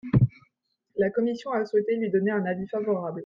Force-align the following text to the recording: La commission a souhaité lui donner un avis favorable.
La 0.97 1.11
commission 1.11 1.51
a 1.51 1.63
souhaité 1.63 1.95
lui 1.95 2.09
donner 2.09 2.31
un 2.31 2.43
avis 2.47 2.67
favorable. 2.67 3.19